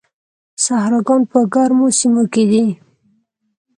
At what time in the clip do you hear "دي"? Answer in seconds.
2.51-2.65